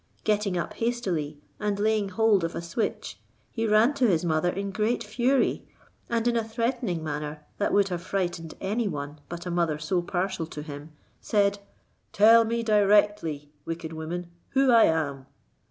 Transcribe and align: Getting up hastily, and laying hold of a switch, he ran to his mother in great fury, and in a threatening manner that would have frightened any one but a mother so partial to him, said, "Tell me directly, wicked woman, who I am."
Getting 0.23 0.57
up 0.57 0.73
hastily, 0.73 1.37
and 1.59 1.77
laying 1.77 2.09
hold 2.09 2.43
of 2.43 2.55
a 2.55 2.61
switch, 2.63 3.19
he 3.51 3.67
ran 3.67 3.93
to 3.93 4.07
his 4.07 4.25
mother 4.25 4.49
in 4.49 4.71
great 4.71 5.03
fury, 5.03 5.67
and 6.09 6.27
in 6.27 6.35
a 6.35 6.43
threatening 6.43 7.03
manner 7.03 7.45
that 7.59 7.71
would 7.71 7.89
have 7.89 8.01
frightened 8.01 8.55
any 8.59 8.87
one 8.87 9.19
but 9.29 9.45
a 9.45 9.51
mother 9.51 9.77
so 9.77 10.01
partial 10.01 10.47
to 10.47 10.63
him, 10.63 10.91
said, 11.19 11.59
"Tell 12.13 12.45
me 12.45 12.63
directly, 12.63 13.51
wicked 13.63 13.93
woman, 13.93 14.31
who 14.53 14.71
I 14.71 14.85
am." 14.85 15.27